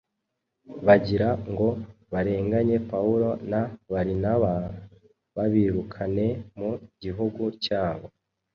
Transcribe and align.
bagira 0.87 1.29
ngo 1.49 1.69
barenganye 2.11 2.77
Pawulo 2.89 3.29
na 3.51 3.61
Barinaba, 3.93 4.53
babirukane 5.35 6.27
mu 6.57 6.71
gihugu 7.03 7.43
cyabo. 7.63 8.05